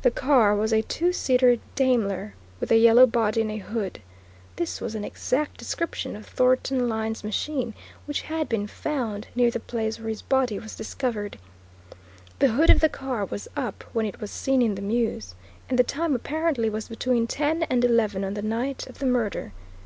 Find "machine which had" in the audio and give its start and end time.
7.22-8.48